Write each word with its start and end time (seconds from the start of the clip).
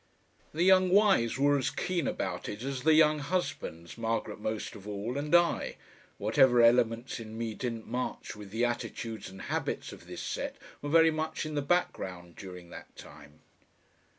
The 0.51 0.63
young 0.63 0.89
wives 0.89 1.37
were 1.37 1.59
as 1.59 1.69
keen 1.69 2.07
about 2.07 2.49
it 2.49 2.63
as 2.63 2.81
the 2.81 2.95
young 2.95 3.19
husbands, 3.19 3.99
Margaret 3.99 4.39
most 4.39 4.73
of 4.73 4.87
all, 4.87 5.15
and 5.15 5.35
I 5.35 5.75
whatever 6.17 6.63
elements 6.63 7.19
in 7.19 7.37
me 7.37 7.53
didn't 7.53 7.85
march 7.85 8.35
with 8.35 8.49
the 8.49 8.65
attitudes 8.65 9.29
and 9.29 9.43
habits 9.43 9.93
of 9.93 10.07
this 10.07 10.23
set 10.23 10.55
were 10.81 10.89
very 10.89 11.11
much 11.11 11.45
in 11.45 11.53
the 11.53 11.61
background 11.61 12.35
during 12.35 12.71
that 12.71 12.95
time. 12.95 13.41